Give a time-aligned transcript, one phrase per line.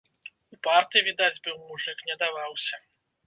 [0.55, 2.83] Упарты, відаць, быў мужык, не даваўся.